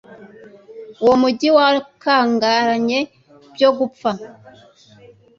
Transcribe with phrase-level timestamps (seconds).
[1.03, 2.99] uwo mugi wari wakangaranye
[3.53, 4.11] byo gupfa